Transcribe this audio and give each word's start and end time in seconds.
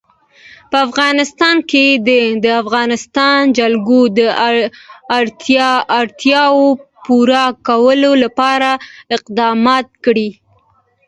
په 0.69 0.77
افغانستان 0.87 1.57
کې 1.69 1.85
د 2.07 2.09
د 2.43 2.45
افغانستان 2.61 3.39
جلکو 3.57 3.99
د 4.17 4.19
اړتیاوو 5.99 6.67
پوره 7.05 7.45
کولو 7.67 8.11
لپاره 8.23 8.69
اقدامات 9.17 9.87
کېږي. 10.03 10.29